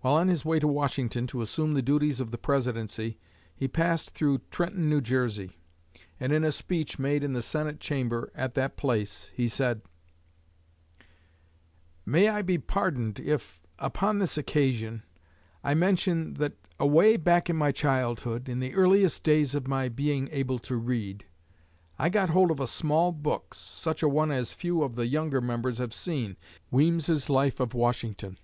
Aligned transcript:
While 0.00 0.14
on 0.14 0.26
his 0.26 0.44
way 0.44 0.58
to 0.58 0.66
Washington 0.66 1.28
to 1.28 1.42
assume 1.42 1.74
the 1.74 1.80
duties 1.80 2.18
of 2.18 2.32
the 2.32 2.38
Presidency 2.38 3.20
he 3.54 3.68
passed 3.68 4.10
through 4.10 4.40
Trenton, 4.50 4.88
New 4.90 5.00
Jersey, 5.00 5.58
and 6.18 6.32
in 6.32 6.42
a 6.42 6.50
speech 6.50 6.98
made 6.98 7.22
in 7.22 7.34
the 7.34 7.40
Senate 7.40 7.78
Chamber 7.78 8.32
at 8.34 8.54
that 8.54 8.76
place 8.76 9.30
he 9.32 9.46
said: 9.46 9.82
"May 12.04 12.26
I 12.26 12.42
be 12.42 12.58
pardoned 12.58 13.20
if, 13.20 13.60
upon 13.78 14.18
this 14.18 14.36
occasion, 14.36 15.04
I 15.62 15.74
mention 15.74 16.34
that 16.34 16.54
away 16.80 17.16
back 17.16 17.48
in 17.48 17.54
my 17.54 17.70
childhood, 17.70 18.48
in 18.48 18.58
the 18.58 18.74
earliest 18.74 19.22
days 19.22 19.54
of 19.54 19.68
my 19.68 19.88
being 19.88 20.28
able 20.32 20.58
to 20.58 20.74
read, 20.74 21.26
I 21.96 22.08
got 22.08 22.30
hold 22.30 22.50
of 22.50 22.58
a 22.58 22.66
small 22.66 23.12
book 23.12 23.54
such 23.54 24.02
a 24.02 24.08
one 24.08 24.32
as 24.32 24.52
few 24.52 24.82
of 24.82 24.96
the 24.96 25.06
younger 25.06 25.40
members 25.40 25.78
have 25.78 25.94
seen, 25.94 26.36
Weems's 26.72 27.30
Life 27.30 27.60
of 27.60 27.72
Washington. 27.72 28.36